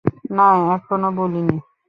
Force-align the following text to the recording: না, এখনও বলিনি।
না, 0.35 0.47
এখনও 0.75 1.09
বলিনি। 1.17 1.57